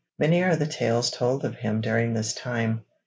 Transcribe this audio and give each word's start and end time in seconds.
Many 0.17 0.41
are 0.41 0.55
the 0.55 0.65
tales 0.65 1.11
told 1.11 1.45
of 1.45 1.53
him 1.57 1.79
during 1.79 2.15
this 2.15 2.33
time. 2.33 2.85